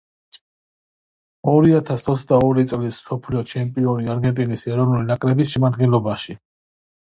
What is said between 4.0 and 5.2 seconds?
არგენტინის ეროვნული